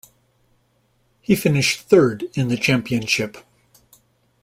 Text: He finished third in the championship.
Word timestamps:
He 1.21 1.35
finished 1.35 1.81
third 1.87 2.23
in 2.33 2.47
the 2.47 2.57
championship. 2.57 3.37